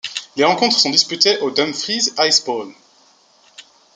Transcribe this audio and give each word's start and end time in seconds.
Les 0.35 0.43
rencontres 0.43 0.79
sont 0.79 0.89
disputées 0.89 1.37
au 1.41 1.51
Dumfries 1.51 2.09
Ice 2.27 2.43
Bowl. 2.43 2.73